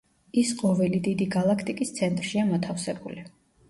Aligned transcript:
ის 0.41 0.53
ყოველი 0.61 1.03
დიდი 1.09 1.29
გალაქტიკის 1.37 1.95
ცენტრშია 2.01 2.51
მოთავსებული. 2.53 3.33